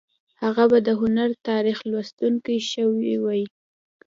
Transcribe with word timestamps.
هغه 0.43 0.63
به 0.71 0.79
د 0.87 0.89
هنر 1.01 1.29
تاریخ 1.47 1.77
لوستونکی 1.89 2.57
شوی 2.71 3.13
وای 3.23 3.43